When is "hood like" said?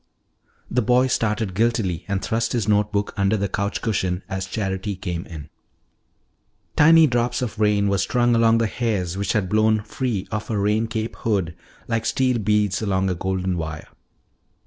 11.17-12.07